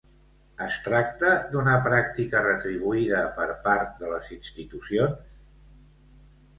[0.67, 5.35] Es tracta d'una pràctica retribuïda per part de les institucions?